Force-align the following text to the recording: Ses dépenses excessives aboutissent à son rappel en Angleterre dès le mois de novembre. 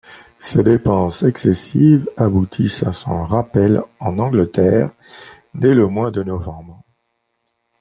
Ses 0.39 0.63
dépenses 0.63 1.21
excessives 1.21 2.09
aboutissent 2.17 2.81
à 2.81 2.91
son 2.91 3.23
rappel 3.23 3.83
en 3.99 4.17
Angleterre 4.17 4.89
dès 5.53 5.75
le 5.75 5.85
mois 5.85 6.09
de 6.09 6.23
novembre. 6.23 6.81